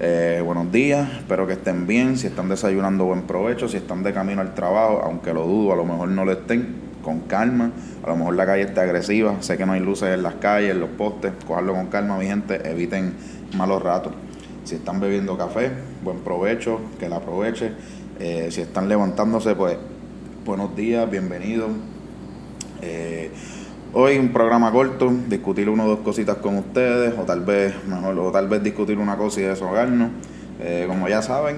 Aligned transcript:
Eh, 0.00 0.40
buenos 0.44 0.70
días, 0.70 1.10
espero 1.18 1.48
que 1.48 1.54
estén 1.54 1.88
bien, 1.88 2.16
si 2.16 2.28
están 2.28 2.48
desayunando 2.48 3.04
buen 3.04 3.22
provecho, 3.22 3.66
si 3.66 3.78
están 3.78 4.04
de 4.04 4.12
camino 4.12 4.40
al 4.40 4.54
trabajo, 4.54 5.00
aunque 5.02 5.34
lo 5.34 5.44
dudo, 5.44 5.72
a 5.72 5.76
lo 5.76 5.84
mejor 5.84 6.08
no 6.10 6.24
lo 6.24 6.30
estén, 6.30 6.76
con 7.02 7.22
calma, 7.22 7.72
a 8.04 8.10
lo 8.10 8.14
mejor 8.14 8.36
la 8.36 8.46
calle 8.46 8.62
está 8.62 8.82
agresiva, 8.82 9.34
sé 9.40 9.56
que 9.56 9.66
no 9.66 9.72
hay 9.72 9.80
luces 9.80 10.14
en 10.14 10.22
las 10.22 10.34
calles, 10.34 10.70
en 10.70 10.78
los 10.78 10.90
postes, 10.90 11.32
cojarlo 11.44 11.74
con 11.74 11.86
calma 11.86 12.16
mi 12.16 12.26
gente, 12.26 12.70
eviten 12.70 13.14
malos 13.56 13.82
ratos. 13.82 14.12
Si 14.62 14.76
están 14.76 15.00
bebiendo 15.00 15.36
café, 15.36 15.72
buen 16.04 16.20
provecho, 16.20 16.80
que 17.00 17.08
la 17.08 17.16
aproveche. 17.16 17.72
Eh, 18.20 18.48
si 18.52 18.60
están 18.60 18.88
levantándose, 18.88 19.56
pues 19.56 19.78
buenos 20.44 20.76
días, 20.76 21.10
bienvenidos. 21.10 21.70
Eh, 22.82 23.32
Hoy 24.00 24.16
un 24.16 24.28
programa 24.28 24.70
corto, 24.70 25.12
discutir 25.26 25.68
una 25.68 25.84
o 25.84 25.88
dos 25.88 25.98
cositas 26.04 26.36
con 26.36 26.56
ustedes, 26.56 27.18
o 27.18 27.22
tal 27.22 27.40
vez, 27.40 27.74
mejor, 27.84 28.16
o 28.16 28.30
tal 28.30 28.46
vez 28.46 28.62
discutir 28.62 28.96
una 28.96 29.16
cosa 29.16 29.40
y 29.40 29.42
deshogarnos. 29.42 30.10
Eh, 30.60 30.84
como 30.86 31.08
ya 31.08 31.20
saben, 31.20 31.56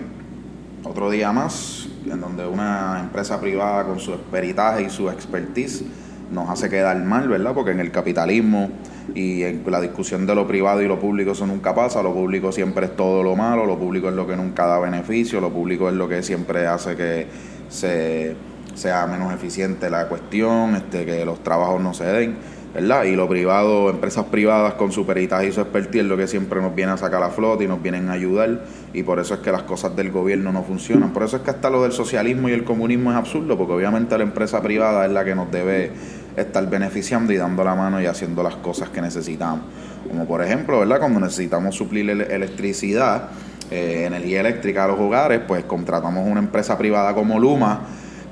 otro 0.83 1.11
día 1.11 1.33
más, 1.33 1.87
en 2.11 2.19
donde 2.19 2.47
una 2.47 2.99
empresa 2.99 3.39
privada 3.43 3.85
con 3.85 4.01
su 4.01 4.17
peritaje 4.31 4.85
y 4.85 4.89
su 4.89 5.11
expertise 5.11 5.85
nos 6.33 6.49
hace 6.49 6.71
quedar 6.71 6.97
mal, 7.05 7.29
¿verdad? 7.29 7.53
Porque 7.53 7.73
en 7.73 7.81
el 7.81 7.91
capitalismo 7.91 8.71
y 9.15 9.43
en 9.43 9.63
la 9.67 9.83
discusión 9.83 10.27
de 10.27 10.35
lo 10.35 10.49
privado 10.49 10.81
y 10.81 10.89
lo 10.89 10.99
público 10.99 11.33
eso 11.33 11.47
nunca 11.47 11.75
pasa, 11.75 12.03
lo 12.03 12.15
público 12.15 12.53
siempre 12.53 12.87
es 12.87 12.97
todo 12.97 13.23
lo 13.23 13.37
malo, 13.37 13.67
lo 13.67 13.79
público 13.79 14.09
es 14.09 14.15
lo 14.15 14.27
que 14.27 14.37
nunca 14.37 14.65
da 14.65 14.79
beneficio, 14.79 15.43
lo 15.43 15.51
público 15.51 15.91
es 15.91 15.95
lo 15.95 16.09
que 16.09 16.23
siempre 16.23 16.67
hace 16.67 16.97
que 16.97 17.27
se 17.69 18.35
sea 18.81 19.07
menos 19.07 19.33
eficiente 19.33 19.91
la 19.91 20.09
cuestión, 20.09 20.75
este, 20.75 21.05
que 21.05 21.25
los 21.25 21.43
trabajos 21.45 21.81
no 21.81 21.93
se 21.95 22.05
den, 22.05 22.37
¿verdad? 22.75 23.05
Y 23.05 23.17
lo 23.17 23.29
privado, 23.29 23.91
empresas 23.91 24.27
privadas 24.27 24.75
con 24.75 24.93
su 24.93 25.05
peritaje 25.05 25.49
y 25.49 25.53
su 25.53 25.61
expertise 25.61 26.03
es 26.03 26.09
lo 26.09 26.17
que 26.17 26.27
siempre 26.27 26.61
nos 26.61 26.75
viene 26.75 26.93
a 26.93 26.97
sacar 26.97 27.21
la 27.21 27.31
flota 27.31 27.65
y 27.65 27.69
nos 27.69 27.83
vienen 27.83 28.09
a 28.09 28.13
ayudar 28.13 28.63
y 28.93 29.03
por 29.03 29.19
eso 29.19 29.35
es 29.35 29.41
que 29.41 29.53
las 29.53 29.63
cosas 29.63 29.95
del 29.97 30.11
gobierno 30.11 30.53
no 30.53 30.63
funcionan. 30.63 31.13
Por 31.13 31.25
eso 31.25 31.37
es 31.37 31.43
que 31.43 31.51
hasta 31.51 31.69
lo 31.69 31.83
del 31.83 31.93
socialismo 31.93 32.49
y 32.49 32.53
el 32.53 32.65
comunismo 32.65 33.11
es 33.11 33.17
absurdo, 33.17 33.57
porque 33.59 33.73
obviamente 33.75 34.17
la 34.17 34.25
empresa 34.25 34.63
privada 34.63 35.05
es 35.05 35.13
la 35.13 35.25
que 35.25 35.35
nos 35.35 35.51
debe 35.51 35.93
estar 36.37 36.69
beneficiando 36.71 37.33
y 37.33 37.37
dando 37.37 37.65
la 37.65 37.75
mano 37.75 38.01
y 38.01 38.07
haciendo 38.07 38.43
las 38.43 38.57
cosas 38.57 38.89
que 38.89 39.01
necesitamos. 39.01 39.61
Como 40.09 40.27
por 40.27 40.43
ejemplo, 40.43 40.81
¿verdad? 40.81 41.01
Cuando 41.01 41.21
necesitamos 41.21 41.75
suplir 41.75 42.09
electricidad, 42.09 43.29
eh, 43.71 44.05
energía 44.07 44.41
eléctrica 44.41 44.85
a 44.85 44.89
los 44.89 44.99
hogares, 44.99 45.41
pues 45.47 45.65
contratamos 45.65 46.27
una 46.27 46.41
empresa 46.41 46.77
privada 46.77 47.15
como 47.15 47.39
Luma, 47.39 47.81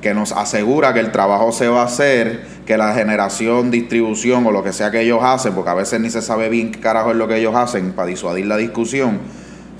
que 0.00 0.14
nos 0.14 0.32
asegura 0.32 0.94
que 0.94 1.00
el 1.00 1.10
trabajo 1.10 1.52
se 1.52 1.68
va 1.68 1.82
a 1.82 1.86
hacer, 1.86 2.44
que 2.66 2.77
la 2.77 2.94
generación, 2.94 3.70
distribución 3.70 4.46
o 4.46 4.52
lo 4.52 4.62
que 4.62 4.72
sea 4.72 4.91
que 4.91 5.00
ellos 5.00 5.20
hacen, 5.22 5.54
porque 5.54 5.70
a 5.70 5.74
veces 5.74 6.00
ni 6.00 6.10
se 6.10 6.22
sabe 6.22 6.48
bien 6.48 6.70
qué 6.70 6.80
carajo 6.80 7.10
es 7.10 7.16
lo 7.16 7.27
que 7.27 7.36
ellos 7.36 7.54
hacen 7.54 7.92
para 7.92 8.08
disuadir 8.08 8.46
la 8.46 8.56
discusión, 8.56 9.19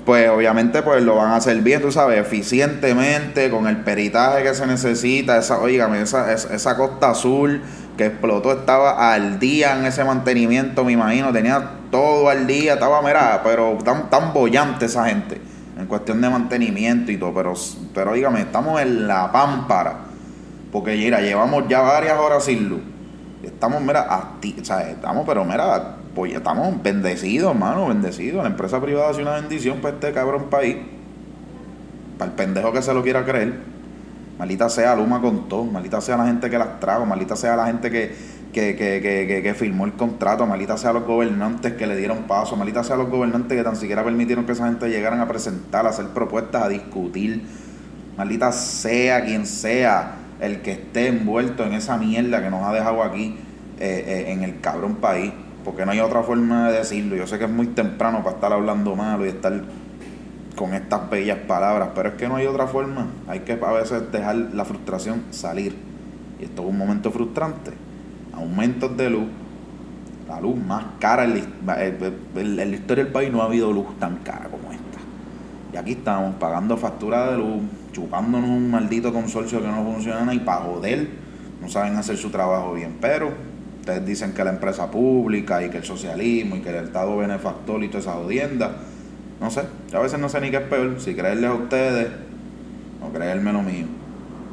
pues 0.05 0.29
obviamente 0.29 0.81
pues 0.81 1.03
lo 1.03 1.15
van 1.15 1.31
a 1.31 1.37
hacer 1.37 1.61
bien, 1.61 1.81
tú 1.81 1.91
sabes, 1.91 2.19
eficientemente, 2.19 3.49
con 3.49 3.67
el 3.67 3.77
peritaje 3.77 4.43
que 4.43 4.53
se 4.53 4.65
necesita, 4.65 5.37
esa, 5.37 5.59
oígame, 5.59 6.01
esa, 6.01 6.33
esa 6.33 6.75
costa 6.75 7.11
azul 7.11 7.61
que 7.95 8.07
explotó 8.07 8.51
estaba 8.51 9.13
al 9.13 9.39
día 9.39 9.77
en 9.77 9.85
ese 9.85 10.03
mantenimiento, 10.03 10.83
me 10.83 10.93
imagino, 10.93 11.31
tenía 11.31 11.75
todo 11.91 12.29
al 12.29 12.47
día, 12.47 12.73
estaba, 12.73 13.01
mira, 13.01 13.41
pero 13.43 13.77
tan, 13.85 14.09
tan 14.09 14.33
bollante 14.33 14.85
esa 14.85 15.05
gente 15.05 15.39
en 15.77 15.85
cuestión 15.85 16.19
de 16.19 16.29
mantenimiento 16.29 17.11
y 17.11 17.17
todo, 17.17 17.33
pero, 17.33 17.53
pero 17.93 18.13
dígame, 18.13 18.41
estamos 18.41 18.81
en 18.81 19.07
la 19.07 19.31
pámpara 19.31 20.08
porque 20.71 20.95
mira, 20.95 21.21
llevamos 21.21 21.67
ya 21.67 21.81
varias 21.81 22.17
horas 22.17 22.43
sin 22.43 22.69
luz. 22.69 22.81
Estamos, 23.43 23.81
mira, 23.81 24.07
o 24.61 24.65
sea, 24.65 24.89
estamos, 24.89 25.25
pero 25.25 25.43
mira, 25.45 25.95
pues 26.13 26.33
estamos 26.33 26.81
bendecidos, 26.83 27.53
hermano, 27.53 27.87
bendecidos. 27.87 28.43
La 28.43 28.49
empresa 28.49 28.79
privada 28.81 29.09
hace 29.09 29.21
una 29.21 29.35
bendición 29.35 29.77
para 29.77 29.95
este 29.95 30.11
cabrón 30.11 30.49
país. 30.49 30.77
Para 32.17 32.31
el 32.31 32.35
pendejo 32.35 32.71
que 32.71 32.81
se 32.81 32.93
lo 32.93 33.01
quiera 33.01 33.25
creer. 33.25 33.53
Malita 34.37 34.69
sea 34.69 34.95
Luma 34.95 35.19
con 35.19 35.49
todo, 35.49 35.65
malita 35.65 35.99
sea 35.99 36.15
la 36.15 36.25
gente 36.25 36.49
que 36.49 36.57
las 36.57 36.79
trajo, 36.79 37.05
malita 37.05 37.35
sea 37.35 37.57
la 37.57 37.65
gente 37.65 37.91
que, 37.91 38.15
que, 38.53 38.75
que, 38.77 39.01
que, 39.01 39.41
que, 39.43 39.53
firmó 39.53 39.83
el 39.85 39.93
contrato, 39.93 40.45
malita 40.45 40.77
sea 40.77 40.93
los 40.93 41.05
gobernantes 41.05 41.73
que 41.73 41.85
le 41.85 41.97
dieron 41.97 42.19
paso, 42.19 42.55
malita 42.55 42.81
sea 42.85 42.95
los 42.95 43.09
gobernantes 43.09 43.57
que 43.57 43.63
tan 43.65 43.75
siquiera 43.75 44.01
permitieron 44.01 44.45
que 44.45 44.53
esa 44.53 44.67
gente 44.67 44.89
llegaran 44.89 45.19
a 45.19 45.27
presentar, 45.27 45.85
a 45.85 45.89
hacer 45.89 46.07
propuestas, 46.07 46.63
a 46.63 46.69
discutir, 46.69 47.43
malita 48.15 48.53
sea 48.53 49.25
quien 49.25 49.45
sea 49.45 50.15
el 50.39 50.61
que 50.61 50.71
esté 50.71 51.07
envuelto 51.07 51.65
en 51.65 51.73
esa 51.73 51.97
mierda 51.97 52.41
que 52.41 52.49
nos 52.49 52.63
ha 52.63 52.73
dejado 52.73 53.03
aquí 53.03 53.35
eh, 53.79 54.03
eh, 54.07 54.31
en 54.31 54.43
el 54.43 54.59
cabrón 54.61 54.95
país. 54.95 55.31
Porque 55.63 55.85
no 55.85 55.91
hay 55.91 55.99
otra 55.99 56.23
forma 56.23 56.69
de 56.71 56.79
decirlo. 56.79 57.15
Yo 57.15 57.27
sé 57.27 57.37
que 57.37 57.45
es 57.45 57.51
muy 57.51 57.67
temprano 57.67 58.23
para 58.23 58.35
estar 58.35 58.53
hablando 58.53 58.95
malo 58.95 59.25
y 59.25 59.29
estar 59.29 59.61
con 60.55 60.73
estas 60.73 61.09
bellas 61.09 61.37
palabras, 61.47 61.89
pero 61.95 62.09
es 62.09 62.15
que 62.15 62.27
no 62.27 62.37
hay 62.37 62.45
otra 62.45 62.67
forma. 62.67 63.07
Hay 63.27 63.41
que 63.41 63.53
a 63.53 63.71
veces 63.71 64.11
dejar 64.11 64.35
la 64.35 64.65
frustración 64.65 65.23
salir. 65.31 65.75
Y 66.39 66.45
esto 66.45 66.63
es 66.63 66.67
un 66.69 66.77
momento 66.77 67.11
frustrante. 67.11 67.71
Aumentos 68.33 68.95
de 68.95 69.09
luz. 69.09 69.27
La 70.27 70.39
luz 70.39 70.57
más 70.57 70.83
cara 70.99 71.25
en 71.25 71.43
la, 71.65 71.85
en 71.85 72.55
la 72.55 72.65
historia 72.65 73.03
del 73.03 73.13
país 73.13 73.31
no 73.31 73.41
ha 73.41 73.45
habido 73.45 73.71
luz 73.73 73.87
tan 73.99 74.17
cara 74.17 74.47
como 74.49 74.71
esta. 74.71 74.99
Y 75.73 75.77
aquí 75.77 75.93
estamos 75.93 76.35
pagando 76.35 76.77
factura 76.77 77.31
de 77.31 77.37
luz, 77.37 77.61
chupándonos 77.91 78.49
un 78.49 78.71
maldito 78.71 79.11
consorcio 79.13 79.61
que 79.61 79.67
no 79.67 79.83
funciona 79.83 80.33
y 80.33 80.39
para 80.39 80.61
joder 80.61 81.07
no 81.61 81.69
saben 81.69 81.95
hacer 81.95 82.17
su 82.17 82.29
trabajo 82.29 82.73
bien. 82.73 82.97
Pero 83.01 83.31
ustedes 83.79 84.05
dicen 84.05 84.33
que 84.33 84.43
la 84.43 84.51
empresa 84.51 84.89
pública 84.91 85.63
y 85.63 85.69
que 85.69 85.77
el 85.77 85.83
socialismo 85.83 86.55
y 86.55 86.61
que 86.61 86.69
el 86.69 86.85
Estado 86.85 87.17
benefactor 87.17 87.83
y 87.83 87.87
toda 87.87 87.99
esa 87.99 88.13
jodienda. 88.13 88.77
No 89.39 89.49
sé, 89.49 89.61
a 89.93 89.99
veces 89.99 90.19
no 90.19 90.27
sé 90.29 90.41
ni 90.41 90.51
qué 90.51 90.57
es 90.57 90.63
peor, 90.63 90.99
si 90.99 91.15
creerles 91.15 91.49
a 91.49 91.53
ustedes 91.53 92.09
o 93.01 93.11
creerme 93.11 93.53
lo 93.53 93.61
mío. 93.61 93.85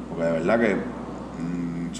Porque 0.08 0.24
de 0.24 0.32
verdad 0.32 0.60
que, 0.60 0.74
mm, 0.74 1.90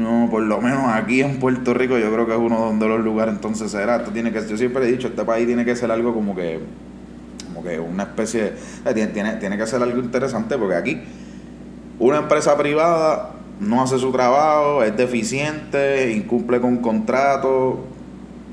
No, 0.00 0.28
por 0.30 0.42
lo 0.42 0.60
menos 0.60 0.86
aquí 0.88 1.20
en 1.20 1.38
Puerto 1.38 1.72
Rico 1.72 1.96
yo 1.96 2.12
creo 2.12 2.26
que 2.26 2.32
es 2.32 2.38
uno 2.38 2.72
de 2.78 2.88
los 2.88 3.00
lugares 3.00 3.34
entonces 3.34 3.70
será. 3.70 3.96
Esto 3.96 4.10
tiene 4.10 4.32
que, 4.32 4.46
yo 4.46 4.56
siempre 4.56 4.86
he 4.86 4.92
dicho, 4.92 5.08
este 5.08 5.24
país 5.24 5.46
tiene 5.46 5.64
que 5.64 5.76
ser 5.76 5.90
algo 5.90 6.12
como 6.12 6.34
que 6.34 6.60
que 7.62 7.78
una 7.78 8.04
especie, 8.04 8.52
eh, 8.84 9.08
tiene, 9.12 9.36
tiene 9.36 9.56
que 9.56 9.66
ser 9.66 9.82
algo 9.82 9.98
interesante 9.98 10.56
porque 10.56 10.74
aquí 10.74 11.00
una 11.98 12.18
empresa 12.18 12.56
privada 12.56 13.32
no 13.60 13.82
hace 13.82 13.98
su 13.98 14.10
trabajo, 14.10 14.82
es 14.82 14.96
deficiente, 14.96 16.12
incumple 16.12 16.60
con 16.60 16.78
contratos 16.78 17.76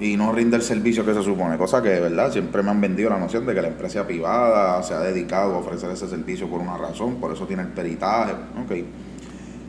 y 0.01 0.17
no 0.17 0.31
rinde 0.33 0.57
el 0.57 0.61
servicio 0.61 1.05
que 1.05 1.13
se 1.13 1.23
supone. 1.23 1.57
Cosa 1.57 1.81
que, 1.81 1.89
de 1.89 2.01
verdad, 2.01 2.31
siempre 2.31 2.61
me 2.61 2.71
han 2.71 2.81
vendido 2.81 3.09
la 3.09 3.17
noción 3.17 3.45
de 3.45 3.55
que 3.55 3.61
la 3.61 3.69
empresa 3.69 4.05
privada 4.05 4.83
se 4.83 4.93
ha 4.93 4.99
dedicado 4.99 5.55
a 5.55 5.57
ofrecer 5.59 5.89
ese 5.91 6.07
servicio 6.07 6.47
por 6.49 6.59
una 6.59 6.77
razón, 6.77 7.15
por 7.15 7.31
eso 7.31 7.45
tiene 7.47 7.63
el 7.63 7.69
peritaje. 7.69 8.33
Okay. 8.65 8.85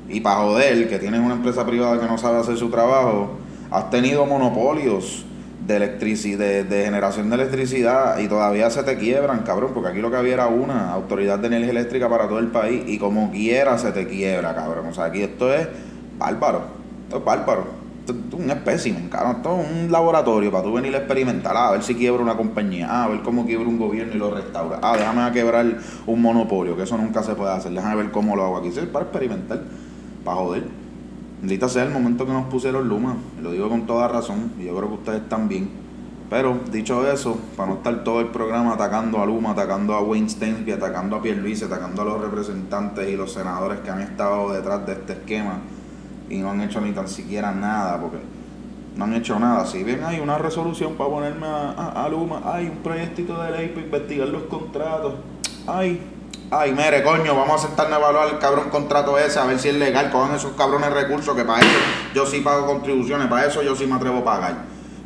Y 0.08 0.20
para 0.20 0.40
joder, 0.40 0.88
que 0.88 0.98
tienes 0.98 1.20
una 1.20 1.34
empresa 1.34 1.64
privada 1.64 2.00
que 2.00 2.06
no 2.06 2.18
sabe 2.18 2.38
hacer 2.38 2.56
su 2.56 2.68
trabajo, 2.68 3.38
has 3.70 3.90
tenido 3.90 4.26
monopolios 4.26 5.24
de 5.68 5.76
electricidad, 5.76 6.64
de, 6.64 6.84
generación 6.84 7.28
de 7.28 7.36
electricidad 7.36 8.18
y 8.20 8.26
todavía 8.26 8.70
se 8.70 8.82
te 8.84 8.96
quiebran, 8.96 9.40
cabrón, 9.40 9.72
porque 9.74 9.90
aquí 9.90 10.00
lo 10.00 10.10
que 10.10 10.16
había 10.16 10.32
era 10.32 10.46
una 10.46 10.90
autoridad 10.92 11.38
de 11.38 11.48
energía 11.48 11.72
eléctrica 11.72 12.08
para 12.08 12.26
todo 12.26 12.38
el 12.38 12.46
país 12.46 12.84
y 12.86 12.98
como 12.98 13.30
quiera 13.30 13.76
se 13.76 13.92
te 13.92 14.08
quiebra, 14.08 14.54
cabrón. 14.54 14.86
O 14.86 14.94
sea, 14.94 15.04
aquí 15.04 15.20
esto 15.20 15.52
es 15.52 15.68
bárbaro, 16.16 16.62
esto 17.04 17.18
es 17.18 17.24
bárbaro. 17.24 17.64
Esto, 18.00 18.14
es 18.28 18.42
un 18.42 18.50
espécimen, 18.50 19.10
cabrón. 19.10 19.36
Esto 19.36 19.60
es 19.60 19.82
un 19.84 19.92
laboratorio 19.92 20.50
para 20.50 20.64
tú 20.64 20.72
venir 20.72 20.94
a 20.94 21.00
experimentar, 21.00 21.54
a 21.54 21.72
ver 21.72 21.82
si 21.82 21.94
quiebra 21.94 22.22
una 22.22 22.34
compañía, 22.34 23.04
a 23.04 23.06
ver 23.08 23.20
cómo 23.20 23.44
quiebra 23.44 23.68
un 23.68 23.78
gobierno 23.78 24.14
y 24.14 24.18
lo 24.18 24.30
restaura. 24.34 24.78
Ah, 24.80 24.96
déjame 24.96 25.20
a 25.20 25.32
quebrar 25.32 25.66
un 26.06 26.22
monopolio, 26.22 26.78
que 26.78 26.84
eso 26.84 26.96
nunca 26.96 27.22
se 27.22 27.34
puede 27.34 27.52
hacer. 27.52 27.72
Déjame 27.72 27.96
ver 27.96 28.10
cómo 28.10 28.34
lo 28.34 28.44
hago 28.44 28.56
aquí. 28.56 28.68
es 28.68 28.78
para 28.86 29.04
experimentar, 29.04 29.60
para 30.24 30.36
joder. 30.38 30.87
Bendita 31.40 31.68
sea 31.68 31.84
el 31.84 31.90
momento 31.90 32.26
que 32.26 32.32
nos 32.32 32.46
pusieron 32.46 32.88
Luma, 32.88 33.16
lo 33.40 33.52
digo 33.52 33.68
con 33.68 33.86
toda 33.86 34.08
razón, 34.08 34.52
y 34.58 34.64
yo 34.64 34.76
creo 34.76 34.88
que 34.88 34.94
ustedes 34.94 35.28
también. 35.28 35.70
Pero 36.28 36.58
dicho 36.70 37.10
eso, 37.10 37.38
para 37.56 37.70
no 37.70 37.76
estar 37.76 38.04
todo 38.04 38.20
el 38.20 38.26
programa 38.26 38.74
atacando 38.74 39.22
a 39.22 39.26
Luma, 39.26 39.52
atacando 39.52 39.94
a 39.94 40.02
Wayne 40.02 40.28
Stensby, 40.28 40.72
atacando 40.72 41.16
a 41.16 41.22
Pierluisi, 41.22 41.64
atacando 41.64 42.02
a 42.02 42.04
los 42.04 42.20
representantes 42.20 43.08
y 43.08 43.16
los 43.16 43.32
senadores 43.32 43.80
que 43.80 43.90
han 43.90 44.00
estado 44.00 44.52
detrás 44.52 44.84
de 44.84 44.92
este 44.92 45.12
esquema 45.14 45.60
y 46.28 46.38
no 46.38 46.50
han 46.50 46.60
hecho 46.60 46.80
ni 46.80 46.92
tan 46.92 47.08
siquiera 47.08 47.52
nada, 47.52 47.98
porque 48.00 48.18
no 48.96 49.04
han 49.04 49.14
hecho 49.14 49.38
nada. 49.38 49.64
Si 49.64 49.82
bien 49.84 50.04
hay 50.04 50.20
una 50.20 50.36
resolución 50.36 50.94
para 50.94 51.08
ponerme 51.08 51.46
a, 51.46 52.04
a 52.04 52.08
Luma, 52.10 52.42
hay 52.44 52.66
un 52.66 52.78
proyectito 52.78 53.40
de 53.42 53.52
ley 53.52 53.68
para 53.68 53.86
investigar 53.86 54.28
los 54.28 54.42
contratos, 54.42 55.14
hay 55.66 56.00
Ay, 56.50 56.72
mire, 56.72 57.02
coño, 57.02 57.36
vamos 57.36 57.62
a 57.62 57.66
sentarnos 57.66 57.98
a 57.98 58.00
evaluar 58.00 58.28
el 58.28 58.38
cabrón 58.38 58.70
contrato 58.70 59.18
ese, 59.18 59.38
a 59.38 59.44
ver 59.44 59.58
si 59.58 59.68
es 59.68 59.74
legal. 59.74 60.10
Cojan 60.10 60.34
esos 60.34 60.52
cabrones 60.52 60.90
recursos 60.90 61.36
que 61.36 61.44
para 61.44 61.60
eso 61.60 61.78
yo 62.14 62.24
sí 62.24 62.40
pago 62.40 62.66
contribuciones, 62.66 63.28
para 63.28 63.46
eso 63.46 63.62
yo 63.62 63.76
sí 63.76 63.86
me 63.86 63.96
atrevo 63.96 64.18
a 64.18 64.24
pagar. 64.24 64.54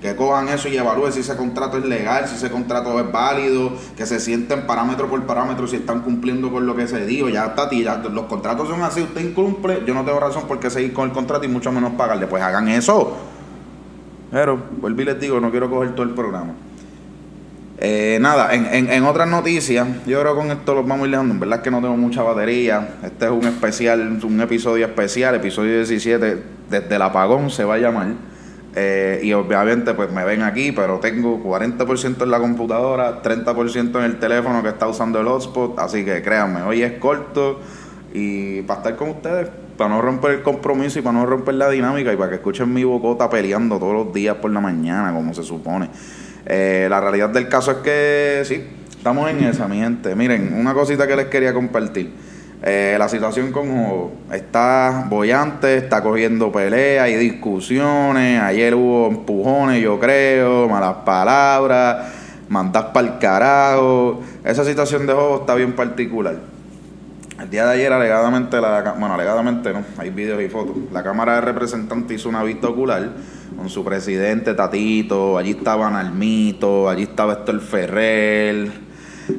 Que 0.00 0.15
cojan 0.15 0.49
eso 0.49 0.69
y 0.69 0.77
evalúen 0.77 1.12
si 1.12 1.19
ese 1.21 1.37
contrato 1.37 1.79
es 1.79 1.85
legal, 1.85 2.29
si 2.29 2.37
ese 2.37 2.49
contrato 2.49 2.97
es 3.00 3.11
válido, 3.11 3.73
que 3.97 4.06
se 4.06 4.21
sienten 4.21 4.69
parámetro 4.69 5.09
por 5.09 5.21
parámetro 5.25 5.67
si 5.67 5.77
están 5.77 6.03
cumpliendo 6.03 6.53
con 6.53 6.65
lo 6.65 6.77
que 6.77 6.87
se 6.87 7.05
dijo. 7.06 7.29
Ya 7.29 7.47
está, 7.47 7.69
ya, 7.73 7.97
los 7.97 8.27
contratos 8.27 8.69
son 8.69 8.83
así, 8.83 9.03
usted 9.03 9.21
incumple, 9.23 9.83
yo 9.85 9.95
no 9.95 10.05
tengo 10.05 10.21
razón 10.21 10.47
por 10.47 10.61
qué 10.61 10.71
seguir 10.71 10.93
con 10.93 11.09
el 11.09 11.12
contrato 11.12 11.45
y 11.45 11.49
mucho 11.49 11.73
menos 11.73 11.95
pagarle. 11.95 12.29
Pues 12.29 12.41
hagan 12.41 12.69
eso. 12.69 13.17
Pero, 14.31 14.62
vuelvo 14.81 15.03
y 15.03 15.05
les 15.06 15.19
digo, 15.19 15.41
no 15.41 15.50
quiero 15.50 15.69
coger 15.69 15.93
todo 15.97 16.05
el 16.05 16.15
programa. 16.15 16.55
Eh, 17.84 18.19
nada, 18.20 18.55
en, 18.55 18.88
en, 18.88 19.02
otras 19.02 19.26
noticias, 19.29 19.88
yo 20.06 20.20
creo 20.20 20.34
que 20.34 20.40
con 20.40 20.50
esto 20.52 20.73
los 20.73 20.87
vamos 20.87 21.02
a 21.02 21.06
ir 21.06 21.11
lejando. 21.11 21.34
En 21.34 21.40
verdad 21.40 21.58
es 21.58 21.64
que 21.64 21.70
no 21.73 21.81
tengo 21.81 21.96
mucha 21.96 22.23
batería. 22.23 22.94
Este 23.02 23.25
es 23.25 23.31
un 23.32 23.44
especial, 23.44 24.20
un 24.23 24.40
episodio 24.40 24.87
especial, 24.87 25.34
episodio 25.34 25.79
17, 25.79 26.43
desde 26.70 26.94
el 26.94 27.02
apagón 27.02 27.50
se 27.50 27.64
va 27.64 27.75
a 27.75 27.79
llamar. 27.79 28.06
Eh, 28.76 29.23
y 29.25 29.32
obviamente 29.32 29.94
pues 29.94 30.12
me 30.12 30.25
ven 30.25 30.43
aquí, 30.43 30.70
pero 30.70 31.00
tengo 31.00 31.43
40% 31.43 32.23
en 32.23 32.31
la 32.31 32.38
computadora, 32.38 33.20
30% 33.20 33.99
en 33.99 34.05
el 34.05 34.20
teléfono 34.20 34.62
que 34.62 34.69
está 34.69 34.87
usando 34.87 35.20
el 35.20 35.26
hotspot. 35.26 35.76
Así 35.81 36.05
que 36.05 36.23
créanme, 36.23 36.62
hoy 36.62 36.85
es 36.85 37.00
corto 37.00 37.58
y 38.14 38.62
para 38.62 38.78
estar 38.78 38.94
con 38.94 39.08
ustedes, 39.08 39.49
para 39.76 39.90
no 39.90 40.00
romper 40.00 40.31
el 40.31 40.43
compromiso 40.43 41.00
y 41.00 41.02
para 41.02 41.19
no 41.19 41.26
romper 41.26 41.55
la 41.55 41.69
dinámica 41.69 42.12
y 42.12 42.17
para 42.17 42.28
que 42.28 42.37
escuchen 42.37 42.73
mi 42.73 42.85
bocota 42.85 43.28
peleando 43.28 43.81
todos 43.81 43.93
los 43.93 44.14
días 44.14 44.37
por 44.37 44.52
la 44.52 44.61
mañana, 44.61 45.12
como 45.12 45.35
se 45.35 45.43
supone. 45.43 45.90
Eh, 46.47 46.87
la 46.91 47.00
realidad 47.00 47.31
del 47.31 47.49
caso 47.49 47.71
es 47.71 47.77
que 47.79 48.43
sí, 48.44 48.62
estamos 48.91 49.31
en 49.31 49.44
esa, 49.44 49.69
mi 49.69 49.79
gente. 49.79 50.15
Miren, 50.15 50.55
una 50.55 50.75
cosita 50.75 51.06
que 51.06 51.17
les 51.17 51.27
quería 51.27 51.53
compartir. 51.53 52.12
Eh, 52.65 52.94
la 52.97 53.09
situación 53.09 53.50
con 53.50 54.11
está 54.33 55.06
bollante, 55.09 55.77
está 55.77 56.00
cogiendo 56.03 56.53
peleas 56.53 57.09
y 57.09 57.17
discusiones. 57.17 58.41
Ayer 58.41 58.75
hubo 58.75 59.09
empujones, 59.09 59.83
yo 59.83 59.99
creo, 59.99 60.69
malas 60.69 60.99
palabras, 61.05 62.06
mandas 62.49 62.85
para 62.87 63.09
el 63.09 63.19
carajo. 63.19 64.23
Esa 64.45 64.65
situación 64.65 65.06
de 65.06 65.12
juego 65.12 65.41
está 65.41 65.56
bien 65.56 65.73
particular. 65.73 66.51
El 67.43 67.50
día 67.50 67.67
de 67.67 67.73
ayer, 67.73 67.93
alegadamente, 67.93 68.61
la, 68.61 68.93
bueno, 68.93 69.15
alegadamente 69.15 69.73
no, 69.73 69.85
hay 69.99 70.11
videos 70.11 70.41
y 70.41 70.49
fotos. 70.49 70.77
La 70.93 71.03
Cámara 71.03 71.35
de 71.35 71.41
Representantes 71.41 72.21
hizo 72.21 72.29
una 72.29 72.44
vista 72.44 72.69
ocular 72.69 73.11
con 73.56 73.69
su 73.69 73.85
presidente 73.85 74.55
Tatito, 74.55 75.37
allí 75.37 75.50
estaba 75.50 75.91
Nalmito, 75.91 76.89
allí 76.89 77.03
estaba 77.03 77.33
Héctor 77.33 77.61
Ferrer, 77.61 78.71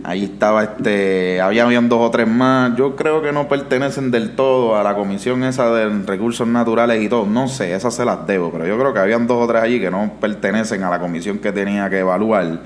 allí 0.03 0.25
estaba 0.25 0.63
este, 0.63 1.39
había 1.39 1.63
dos 1.63 1.99
o 2.01 2.11
tres 2.11 2.27
más, 2.27 2.75
yo 2.75 2.97
creo 2.97 3.21
que 3.21 3.31
no 3.31 3.47
pertenecen 3.47 4.11
del 4.11 4.35
todo 4.35 4.75
a 4.75 4.83
la 4.83 4.95
comisión 4.95 5.41
esa 5.45 5.73
de 5.73 5.87
recursos 6.05 6.45
naturales 6.45 7.01
y 7.01 7.07
todo, 7.07 7.25
no 7.25 7.47
sé, 7.47 7.73
esas 7.73 7.95
se 7.95 8.03
las 8.03 8.27
debo, 8.27 8.51
pero 8.51 8.67
yo 8.67 8.77
creo 8.77 8.93
que 8.93 8.99
habían 8.99 9.27
dos 9.27 9.41
o 9.41 9.47
tres 9.47 9.63
allí 9.63 9.79
que 9.79 9.89
no 9.89 10.11
pertenecen 10.19 10.83
a 10.83 10.89
la 10.89 10.99
comisión 10.99 11.39
que 11.39 11.53
tenía 11.53 11.89
que 11.89 11.99
evaluar, 11.99 12.59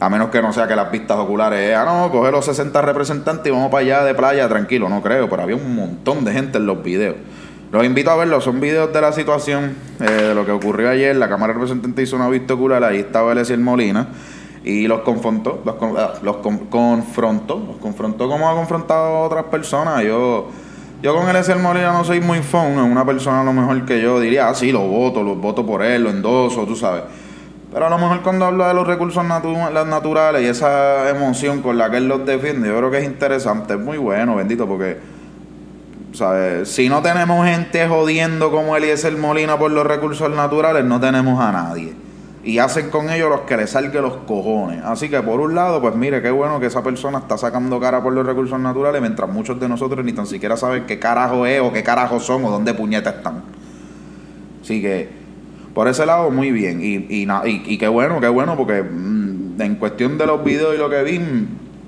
a 0.00 0.08
menos 0.08 0.30
que 0.30 0.40
no 0.40 0.52
sea 0.52 0.68
que 0.68 0.76
las 0.76 0.90
vistas 0.90 1.16
oculares, 1.18 1.74
ah 1.76 1.84
no, 1.84 2.10
coge 2.10 2.30
los 2.30 2.44
60 2.44 2.80
representantes 2.82 3.46
y 3.46 3.50
vamos 3.50 3.70
para 3.70 3.84
allá 3.84 4.04
de 4.04 4.14
playa, 4.14 4.48
tranquilo, 4.48 4.88
no 4.88 5.02
creo, 5.02 5.28
pero 5.28 5.42
había 5.42 5.56
un 5.56 5.74
montón 5.74 6.24
de 6.24 6.32
gente 6.32 6.58
en 6.58 6.66
los 6.66 6.82
videos. 6.82 7.16
Los 7.70 7.84
invito 7.84 8.10
a 8.10 8.16
verlos, 8.16 8.44
son 8.44 8.60
videos 8.60 8.92
de 8.94 9.00
la 9.00 9.12
situación, 9.12 9.76
eh, 10.00 10.04
de 10.04 10.34
lo 10.34 10.46
que 10.46 10.52
ocurrió 10.52 10.88
ayer. 10.88 11.14
La 11.16 11.28
Cámara 11.28 11.52
de 11.52 11.58
Representantes 11.58 12.08
hizo 12.08 12.16
una 12.16 12.28
vista 12.28 12.54
ocular, 12.54 12.82
ahí 12.82 13.00
estaba 13.00 13.32
el 13.32 13.58
Molina 13.58 14.08
y 14.64 14.86
los 14.86 15.00
confrontó, 15.00 15.60
los, 15.64 15.76
ah, 15.98 16.14
los 16.22 16.36
confrontó, 16.38 17.58
los 17.58 17.76
confrontó 17.76 18.28
como 18.28 18.48
ha 18.48 18.54
confrontado 18.54 19.20
otras 19.20 19.44
personas. 19.44 20.02
Yo, 20.02 20.48
yo 21.02 21.14
con 21.14 21.28
el 21.28 21.58
Molina 21.58 21.92
no 21.92 22.04
soy 22.04 22.20
muy 22.20 22.38
fan, 22.38 22.72
es 22.72 22.78
una 22.78 23.04
persona 23.04 23.42
a 23.42 23.44
lo 23.44 23.52
mejor 23.52 23.84
que 23.84 24.00
yo 24.00 24.18
diría, 24.18 24.48
ah, 24.48 24.54
sí, 24.54 24.72
lo 24.72 24.80
voto, 24.80 25.22
lo 25.22 25.34
voto 25.34 25.66
por 25.66 25.82
él, 25.82 26.04
lo 26.04 26.10
endoso, 26.10 26.64
tú 26.64 26.74
sabes. 26.74 27.02
Pero 27.72 27.86
a 27.86 27.90
lo 27.90 27.98
mejor 27.98 28.22
cuando 28.22 28.46
habla 28.46 28.68
de 28.68 28.74
los 28.74 28.86
recursos 28.86 29.22
naturales 29.24 30.42
y 30.42 30.46
esa 30.46 31.10
emoción 31.10 31.60
con 31.60 31.76
la 31.76 31.90
que 31.90 31.98
él 31.98 32.08
los 32.08 32.24
defiende, 32.24 32.68
yo 32.68 32.78
creo 32.78 32.90
que 32.90 32.98
es 32.98 33.04
interesante, 33.04 33.74
es 33.74 33.80
muy 33.80 33.98
bueno, 33.98 34.36
bendito, 34.36 34.66
porque 34.66 34.98
si 36.64 36.88
no 36.88 37.02
tenemos 37.02 37.46
gente 37.46 37.86
jodiendo 37.86 38.50
como 38.50 38.74
Eliezer 38.74 39.16
Molina 39.18 39.58
por 39.58 39.70
los 39.70 39.86
recursos 39.86 40.30
naturales, 40.30 40.84
no 40.84 40.98
tenemos 40.98 41.38
a 41.40 41.52
nadie. 41.52 41.94
Y 42.42 42.58
hacen 42.58 42.88
con 42.88 43.10
ellos 43.10 43.28
los 43.28 43.40
que 43.42 43.58
les 43.58 43.70
salgan 43.70 44.02
los 44.02 44.16
cojones. 44.18 44.82
Así 44.82 45.10
que 45.10 45.20
por 45.20 45.38
un 45.38 45.54
lado, 45.54 45.82
pues 45.82 45.94
mire, 45.94 46.22
qué 46.22 46.30
bueno 46.30 46.58
que 46.58 46.66
esa 46.66 46.82
persona 46.82 47.18
está 47.18 47.36
sacando 47.36 47.78
cara 47.78 48.02
por 48.02 48.14
los 48.14 48.24
recursos 48.24 48.58
naturales, 48.58 49.02
mientras 49.02 49.28
muchos 49.28 49.60
de 49.60 49.68
nosotros 49.68 50.02
ni 50.04 50.14
tan 50.14 50.26
siquiera 50.26 50.56
saben 50.56 50.86
qué 50.86 50.98
carajo 50.98 51.44
es 51.44 51.60
o 51.60 51.70
qué 51.70 51.82
carajo 51.82 52.18
son 52.18 52.46
o 52.46 52.50
dónde 52.50 52.72
puñetas 52.72 53.16
están. 53.16 53.42
Así 54.62 54.80
que, 54.80 55.17
por 55.78 55.86
ese 55.86 56.04
lado, 56.04 56.32
muy 56.32 56.50
bien. 56.50 56.82
Y, 56.82 57.06
y, 57.08 57.28
y, 57.44 57.78
qué 57.78 57.86
bueno, 57.86 58.20
qué 58.20 58.26
bueno, 58.26 58.56
porque 58.56 58.82
mm, 58.82 59.62
en 59.62 59.76
cuestión 59.76 60.18
de 60.18 60.26
los 60.26 60.42
videos 60.42 60.74
y 60.74 60.76
lo 60.76 60.90
que 60.90 61.04
vi, 61.04 61.20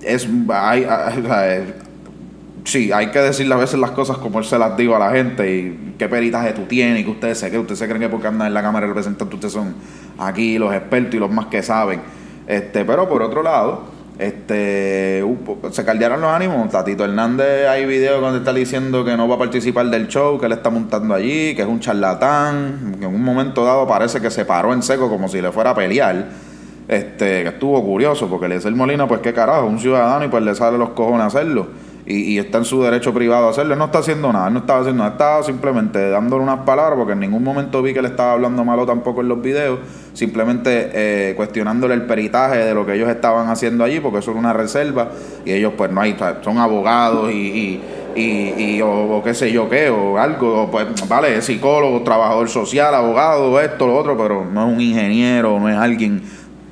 es, 0.03 0.29
hay, 0.49 0.87
sí, 2.65 2.93
hay 2.93 3.09
que 3.09 3.19
decirle 3.19 3.53
a 3.55 3.57
veces 3.57 3.81
las 3.81 3.91
cosas 3.91 4.19
como 4.19 4.39
él 4.39 4.45
se 4.45 4.61
las 4.61 4.77
digo 4.77 4.95
a 4.95 5.01
la 5.01 5.11
gente 5.11 5.53
y 5.53 5.95
qué 5.99 6.09
peritaje 6.09 6.53
tú 6.53 6.67
tienes 6.67 7.01
y 7.01 7.05
que 7.05 7.11
ustedes 7.11 7.39
se 7.39 7.49
creen, 7.49 7.63
ustedes 7.63 7.81
se 7.81 7.89
creen 7.89 8.01
que 8.01 8.09
porque 8.09 8.29
andan 8.29 8.47
en 8.47 8.55
la 8.55 8.63
Cámara 8.63 8.87
de 8.87 8.93
Representantes 8.93 9.35
ustedes 9.35 9.55
son 9.55 9.75
aquí 10.19 10.57
los 10.57 10.73
expertos 10.73 11.17
y 11.17 11.19
los 11.19 11.33
más 11.33 11.47
que 11.47 11.61
saben. 11.61 12.01
Este, 12.47 12.85
pero 12.85 13.09
por 13.09 13.23
otro 13.23 13.43
lado, 13.43 13.87
este 14.21 15.25
se 15.71 15.85
caldearon 15.85 16.21
los 16.21 16.31
ánimos. 16.31 16.71
Tatito 16.71 17.05
Hernández 17.05 17.69
hay 17.69 17.87
videos 17.87 18.21
donde 18.21 18.39
está 18.39 18.53
diciendo 18.53 19.05
que 19.05 19.17
no 19.17 19.27
va 19.29 19.37
a 19.37 19.39
participar 19.39 19.87
del 19.87 20.09
show, 20.09 20.39
que 20.39 20.47
él 20.47 20.53
está 20.53 20.71
montando 20.71 21.15
allí, 21.15 21.55
que 21.55 21.63
es 21.63 21.69
un 21.69 21.81
charlatán, 21.81 22.97
que 22.99 23.07
en 23.07 23.15
un 23.15 23.23
momento 23.23 23.65
dado 23.65 23.87
parece 23.87 24.21
que 24.21 24.31
se 24.31 24.45
paró 24.45 24.73
en 24.73 24.83
seco 24.83 25.09
como 25.09 25.29
si 25.29 25.41
le 25.41 25.51
fuera 25.53 25.71
a 25.71 25.75
pelear. 25.75 26.51
Este, 26.87 27.45
que 27.45 27.49
estuvo 27.51 27.81
curioso, 27.85 28.29
porque 28.29 28.49
le 28.49 28.57
dice 28.57 28.67
el 28.67 28.75
Molina, 28.75 29.07
pues 29.07 29.21
qué 29.21 29.33
carajo, 29.33 29.67
un 29.67 29.79
ciudadano 29.79 30.25
y 30.25 30.29
pues 30.29 30.43
le 30.43 30.57
sale 30.57 30.77
los 30.77 30.91
cojones 30.91 31.27
hacerlo 31.27 31.69
y, 32.11 32.39
está 32.39 32.59
en 32.59 32.65
su 32.65 32.83
derecho 32.83 33.15
privado 33.15 33.47
a 33.47 33.51
hacerlo. 33.51 33.77
no 33.77 33.87
está 33.87 33.99
haciendo 33.99 34.33
nada, 34.33 34.51
no 34.51 34.61
estaba 34.61 34.81
haciendo 34.81 35.03
nada, 35.03 35.13
estaba 35.13 35.43
simplemente 35.43 36.11
dándole 36.11 36.43
unas 36.43 36.61
palabras, 36.61 36.97
porque 36.97 37.13
en 37.13 37.21
ningún 37.21 37.45
momento 37.45 37.83
vi 37.83 37.95
que 37.95 38.03
le 38.03 38.09
estaba 38.09 38.33
hablando 38.33 38.65
malo 38.65 38.85
tampoco 38.85 39.21
en 39.21 39.29
los 39.29 39.41
videos, 39.41 39.79
simplemente 40.13 40.91
eh, 40.93 41.35
cuestionándole 41.37 41.95
el 41.95 42.03
peritaje 42.03 42.59
de 42.59 42.75
lo 42.75 42.85
que 42.85 42.95
ellos 42.95 43.09
estaban 43.09 43.49
haciendo 43.49 43.85
allí, 43.85 44.01
porque 44.01 44.19
eso 44.19 44.33
era 44.33 44.41
una 44.41 44.53
reserva, 44.53 45.11
y 45.45 45.53
ellos 45.53 45.73
pues 45.77 45.91
no 45.91 46.01
hay, 46.01 46.17
son 46.43 46.59
abogados 46.59 47.31
y, 47.33 47.81
y, 48.17 48.81
o, 48.83 49.23
qué 49.25 49.35
sé 49.35 49.53
yo 49.53 49.69
qué, 49.69 49.89
o 49.89 50.19
algo, 50.19 50.69
pues 50.71 50.87
vale, 51.09 51.41
psicólogo, 51.43 52.03
trabajador 52.03 52.49
social, 52.49 52.95
abogado, 52.95 53.61
esto, 53.61 53.87
lo 53.87 53.97
otro, 53.97 54.17
pero 54.17 54.45
no 54.45 54.69
es 54.69 54.75
un 54.75 54.81
ingeniero, 54.81 55.61
no 55.61 55.69
es 55.69 55.77
alguien 55.77 56.23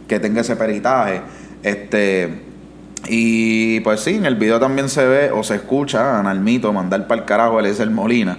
que 0.09 0.19
tenga 0.19 0.41
ese 0.41 0.57
peritaje. 0.57 1.21
Este 1.63 2.48
y 3.09 3.81
pues 3.81 4.01
sí, 4.01 4.17
en 4.17 4.27
el 4.27 4.37
video 4.37 4.61
también 4.61 4.89
se 4.89 5.07
ve 5.07 5.31
o 5.31 5.43
se 5.43 5.57
escucha 5.57 6.19
a 6.19 6.23
Nalmito 6.23 6.73
mandar 6.73 7.07
para 7.07 7.23
el 7.23 7.27
carajo 7.27 7.59
a 7.59 7.67
el 7.67 7.91
Molina. 7.91 8.39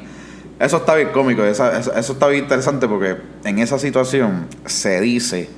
Eso 0.59 0.77
está 0.77 0.95
bien 0.95 1.09
cómico, 1.13 1.43
eso, 1.43 1.71
está 1.71 2.27
bien 2.27 2.43
interesante 2.43 2.87
porque 2.87 3.15
en 3.45 3.59
esa 3.59 3.79
situación 3.79 4.47
se 4.65 4.99
dice, 4.99 5.49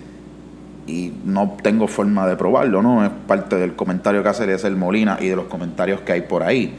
y 0.86 1.12
no 1.26 1.58
tengo 1.62 1.88
forma 1.88 2.28
de 2.28 2.36
probarlo, 2.36 2.82
¿no? 2.82 3.04
Es 3.04 3.12
parte 3.28 3.58
del 3.58 3.76
comentario 3.76 4.22
que 4.22 4.30
hace 4.30 4.46
el 4.46 4.76
Molina 4.76 5.18
y 5.20 5.28
de 5.28 5.36
los 5.36 5.46
comentarios 5.46 6.02
que 6.02 6.12
hay 6.12 6.22
por 6.22 6.44
ahí. 6.44 6.76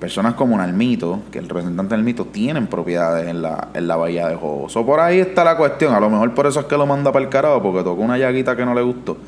Personas 0.00 0.34
como 0.34 0.56
Nalmito, 0.56 1.20
que 1.30 1.38
el 1.38 1.48
representante 1.48 1.94
del 1.94 2.02
mito, 2.02 2.24
tienen 2.24 2.66
propiedades 2.66 3.28
en 3.28 3.42
la, 3.42 3.68
en 3.74 3.86
la 3.86 3.96
bahía 3.96 4.26
de 4.28 4.34
Jobos. 4.34 4.74
O 4.76 4.84
por 4.84 4.98
ahí 4.98 5.20
está 5.20 5.44
la 5.44 5.56
cuestión. 5.56 5.94
A 5.94 6.00
lo 6.00 6.08
mejor 6.08 6.34
por 6.34 6.46
eso 6.46 6.60
es 6.60 6.66
que 6.66 6.76
lo 6.76 6.86
manda 6.86 7.12
para 7.12 7.24
el 7.24 7.30
carajo, 7.30 7.62
porque 7.62 7.84
tocó 7.84 8.00
una 8.00 8.16
llaguita 8.16 8.56
que 8.56 8.64
no 8.64 8.74
le 8.74 8.82
gustó 8.82 9.18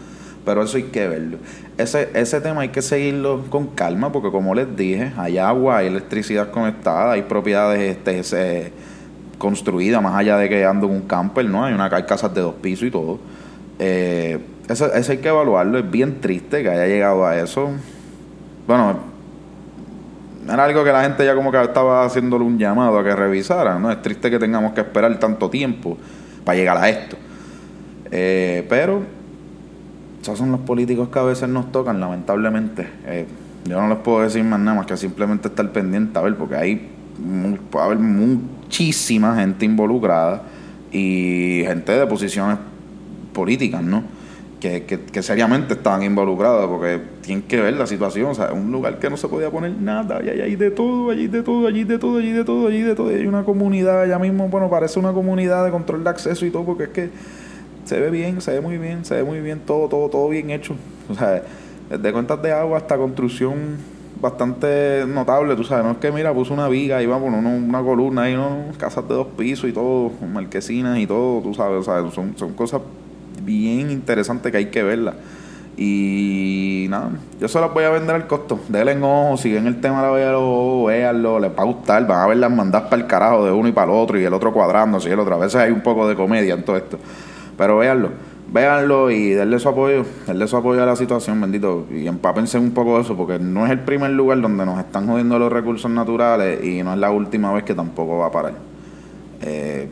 pero 0.44 0.62
eso 0.62 0.76
hay 0.76 0.84
que 0.84 1.08
verlo. 1.08 1.38
Ese, 1.78 2.10
ese 2.14 2.40
tema 2.40 2.62
hay 2.62 2.68
que 2.70 2.82
seguirlo 2.82 3.44
con 3.48 3.68
calma 3.68 4.12
porque 4.12 4.30
como 4.30 4.54
les 4.54 4.76
dije, 4.76 5.12
hay 5.16 5.38
agua, 5.38 5.78
hay 5.78 5.86
electricidad 5.86 6.50
conectada, 6.50 7.12
hay 7.12 7.22
propiedades 7.22 7.96
este, 8.06 8.72
construidas 9.38 10.02
más 10.02 10.14
allá 10.14 10.36
de 10.36 10.48
que 10.48 10.64
ando 10.64 10.86
en 10.86 10.94
un 10.94 11.00
camper, 11.02 11.44
¿no? 11.44 11.64
Hay, 11.64 11.74
una, 11.74 11.86
hay 11.86 12.02
casas 12.04 12.34
de 12.34 12.40
dos 12.40 12.54
pisos 12.56 12.88
y 12.88 12.90
todo. 12.90 13.18
Eh, 13.78 14.38
eso, 14.68 14.90
hay 14.92 15.18
que 15.18 15.28
evaluarlo, 15.28 15.78
es 15.78 15.90
bien 15.90 16.20
triste 16.20 16.62
que 16.62 16.70
haya 16.70 16.86
llegado 16.86 17.26
a 17.26 17.36
eso. 17.36 17.70
Bueno, 18.66 18.98
era 20.46 20.64
algo 20.64 20.84
que 20.84 20.92
la 20.92 21.02
gente 21.02 21.24
ya 21.24 21.34
como 21.34 21.52
que 21.52 21.62
estaba 21.62 22.04
haciéndole 22.04 22.44
un 22.44 22.58
llamado 22.58 22.98
a 22.98 23.04
que 23.04 23.14
revisara, 23.14 23.78
¿no? 23.78 23.90
Es 23.90 24.02
triste 24.02 24.30
que 24.30 24.38
tengamos 24.38 24.72
que 24.72 24.80
esperar 24.80 25.18
tanto 25.18 25.48
tiempo 25.48 25.96
para 26.44 26.58
llegar 26.58 26.76
a 26.78 26.88
esto. 26.88 27.16
Eh, 28.10 28.66
pero 28.68 29.02
esos 30.22 30.38
son 30.38 30.52
los 30.52 30.60
políticos 30.60 31.08
que 31.08 31.18
a 31.18 31.22
veces 31.22 31.48
nos 31.48 31.70
tocan, 31.72 32.00
lamentablemente. 32.00 32.88
Eh, 33.06 33.26
yo 33.64 33.80
no 33.80 33.88
les 33.88 33.98
puedo 33.98 34.22
decir 34.22 34.42
más 34.44 34.60
nada 34.60 34.78
más 34.78 34.86
que 34.86 34.96
simplemente 34.96 35.48
estar 35.48 35.70
pendiente 35.70 36.18
a 36.18 36.22
ver, 36.22 36.36
porque 36.36 36.56
hay 36.56 36.88
puede 37.70 37.84
haber 37.84 37.98
muchísima 37.98 39.36
gente 39.36 39.64
involucrada 39.64 40.42
y 40.90 41.62
gente 41.66 41.92
de 41.92 42.06
posiciones 42.06 42.58
políticas, 43.32 43.82
¿no? 43.82 44.02
que, 44.60 44.84
que, 44.84 45.22
seriamente 45.22 45.74
estaban 45.74 46.04
involucrados, 46.04 46.68
porque 46.68 47.00
tienen 47.20 47.42
que 47.42 47.60
ver 47.60 47.74
la 47.74 47.84
situación, 47.84 48.30
o 48.30 48.34
sea, 48.34 48.52
un 48.52 48.70
lugar 48.70 49.00
que 49.00 49.10
no 49.10 49.16
se 49.16 49.26
podía 49.26 49.50
poner 49.50 49.72
nada, 49.72 50.22
y 50.22 50.40
hay 50.40 50.54
de 50.54 50.70
todo, 50.70 51.10
allí 51.10 51.26
de 51.26 51.42
todo, 51.42 51.66
allí 51.66 51.82
de 51.82 51.98
todo, 51.98 52.18
allí 52.18 52.30
de 52.30 52.44
todo, 52.44 52.68
allí 52.68 52.82
de 52.82 52.94
todo, 52.94 53.08
hay 53.08 53.26
una 53.26 53.42
comunidad, 53.42 54.06
ya 54.06 54.20
mismo, 54.20 54.48
bueno, 54.48 54.70
parece 54.70 55.00
una 55.00 55.12
comunidad 55.12 55.64
de 55.64 55.72
control 55.72 56.04
de 56.04 56.10
acceso 56.10 56.46
y 56.46 56.50
todo, 56.50 56.64
porque 56.64 56.84
es 56.84 56.88
que 56.90 57.10
se 57.84 58.00
ve 58.00 58.10
bien, 58.10 58.40
se 58.40 58.52
ve 58.52 58.60
muy 58.60 58.78
bien, 58.78 59.04
se 59.04 59.16
ve 59.16 59.24
muy 59.24 59.40
bien 59.40 59.60
todo, 59.60 59.88
todo, 59.88 60.08
todo 60.08 60.28
bien 60.28 60.50
hecho, 60.50 60.74
o 61.10 61.14
sea, 61.14 61.42
desde 61.90 62.12
cuentas 62.12 62.40
de 62.42 62.52
agua 62.52 62.78
hasta 62.78 62.96
construcción 62.96 63.76
bastante 64.20 65.04
notable, 65.06 65.56
tú 65.56 65.64
sabes, 65.64 65.84
no 65.84 65.92
es 65.92 65.96
que 65.98 66.12
mira, 66.12 66.32
puso 66.32 66.54
una 66.54 66.68
viga 66.68 67.02
y 67.02 67.06
va 67.06 67.18
por 67.18 67.28
una 67.28 67.82
columna 67.82 68.30
y 68.30 68.34
¿no? 68.34 68.66
casas 68.78 69.06
de 69.08 69.14
dos 69.14 69.26
pisos 69.36 69.68
y 69.68 69.72
todo, 69.72 70.12
marquesinas 70.32 70.98
y 70.98 71.06
todo, 71.06 71.40
tú 71.42 71.54
sabes, 71.54 71.80
o 71.80 71.82
sea, 71.82 72.10
son, 72.12 72.36
son 72.36 72.52
cosas 72.54 72.80
bien 73.44 73.90
interesante 73.90 74.50
que 74.50 74.58
hay 74.58 74.66
que 74.66 74.82
verla. 74.82 75.14
Y 75.76 76.86
nada, 76.90 77.10
yo 77.40 77.48
se 77.48 77.58
las 77.58 77.72
voy 77.72 77.84
a 77.84 77.90
vender 77.90 78.14
al 78.14 78.26
costo. 78.26 78.60
Denle 78.68 78.92
en 78.92 79.02
ojo, 79.02 79.36
siguen 79.38 79.66
el 79.66 79.80
tema 79.80 80.02
la 80.02 80.10
véanlo, 80.10 81.40
les 81.40 81.50
va 81.50 81.62
a 81.62 81.64
gustar, 81.64 82.06
van 82.06 82.20
a 82.20 82.26
ver 82.26 82.36
las 82.36 82.50
mandadas 82.50 82.90
para 82.90 83.02
el 83.02 83.08
carajo 83.08 83.46
de 83.46 83.52
uno 83.52 83.68
y 83.68 83.72
para 83.72 83.90
el 83.90 83.98
otro 83.98 84.20
y 84.20 84.24
el 84.24 84.34
otro 84.34 84.52
cuadrando, 84.52 84.98
y 85.02 85.08
el 85.10 85.18
otro. 85.18 85.34
A 85.34 85.38
veces 85.38 85.56
hay 85.56 85.72
un 85.72 85.80
poco 85.80 86.06
de 86.06 86.14
comedia 86.14 86.54
en 86.54 86.62
todo 86.62 86.76
esto. 86.76 86.98
Pero 87.56 87.78
véanlo, 87.78 88.10
véanlo 88.52 89.10
y 89.10 89.30
denle 89.30 89.58
su 89.58 89.68
apoyo, 89.68 90.04
denle 90.26 90.46
su 90.48 90.56
apoyo 90.56 90.82
a 90.82 90.86
la 90.86 90.96
situación, 90.96 91.40
bendito. 91.40 91.86
Y 91.90 92.06
empápense 92.06 92.58
un 92.58 92.72
poco 92.72 92.96
de 92.96 93.02
eso, 93.02 93.16
porque 93.16 93.38
no 93.38 93.66
es 93.66 93.72
el 93.72 93.80
primer 93.80 94.10
lugar 94.10 94.40
donde 94.40 94.64
nos 94.66 94.78
están 94.78 95.06
jodiendo 95.06 95.38
los 95.38 95.52
recursos 95.52 95.90
naturales 95.90 96.64
y 96.64 96.82
no 96.82 96.92
es 96.92 96.98
la 96.98 97.10
última 97.10 97.52
vez 97.52 97.64
que 97.64 97.74
tampoco 97.74 98.18
va 98.18 98.26
a 98.26 98.30
parar. 98.30 98.54
Eh, 99.42 99.88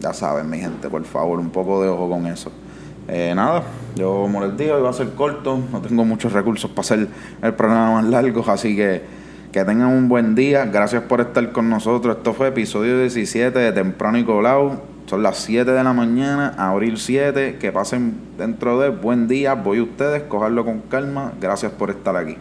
ya 0.00 0.12
saben, 0.12 0.48
mi 0.48 0.58
gente, 0.58 0.88
por 0.88 1.04
favor, 1.04 1.38
un 1.38 1.50
poco 1.50 1.82
de 1.82 1.88
ojo 1.88 2.08
con 2.08 2.26
eso. 2.26 2.50
Eh, 3.06 3.32
nada, 3.34 3.62
yo 3.96 4.22
como 4.22 4.40
les 4.40 4.56
digo, 4.56 4.78
iba 4.78 4.88
a 4.88 4.92
ser 4.94 5.10
corto, 5.10 5.60
no 5.70 5.80
tengo 5.80 6.04
muchos 6.04 6.32
recursos 6.32 6.70
para 6.70 6.80
hacer 6.80 7.08
el 7.42 7.54
programa 7.54 8.00
más 8.00 8.04
largo, 8.06 8.42
así 8.50 8.74
que 8.74 9.24
que 9.54 9.64
tengan 9.64 9.86
un 9.86 10.08
buen 10.08 10.34
día, 10.34 10.64
gracias 10.64 11.04
por 11.04 11.20
estar 11.20 11.52
con 11.52 11.70
nosotros. 11.70 12.16
Esto 12.16 12.34
fue 12.34 12.48
episodio 12.48 12.98
17 12.98 13.56
de 13.56 13.70
Temprano 13.70 14.18
y 14.18 14.24
Colau. 14.24 14.80
Son 15.06 15.22
las 15.22 15.38
7 15.38 15.70
de 15.70 15.84
la 15.84 15.92
mañana, 15.92 16.54
abril 16.56 16.96
7. 16.96 17.58
Que 17.58 17.72
pasen 17.72 18.14
dentro 18.38 18.80
de 18.80 18.88
buen 18.88 19.28
día. 19.28 19.54
Voy 19.54 19.80
ustedes, 19.80 20.22
cogerlo 20.22 20.64
con 20.64 20.80
calma. 20.80 21.32
Gracias 21.40 21.72
por 21.72 21.90
estar 21.90 22.16
aquí. 22.16 22.36